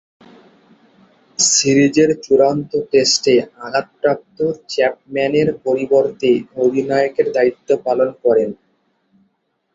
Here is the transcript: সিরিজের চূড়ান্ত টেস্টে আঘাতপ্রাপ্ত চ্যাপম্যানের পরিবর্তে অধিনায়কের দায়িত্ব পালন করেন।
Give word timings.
সিরিজের 1.39 2.09
চূড়ান্ত 2.23 2.71
টেস্টে 2.91 3.35
আঘাতপ্রাপ্ত 3.65 4.37
চ্যাপম্যানের 4.69 5.47
পরিবর্তে 5.65 6.31
অধিনায়কের 6.63 7.27
দায়িত্ব 7.35 7.69
পালন 7.85 8.09
করেন। 8.23 8.49